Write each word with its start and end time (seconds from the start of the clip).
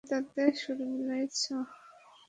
তুমি 0.03 0.11
তাতে 0.11 0.43
সুর 0.59 0.79
মিলিয়েছ। 0.91 1.41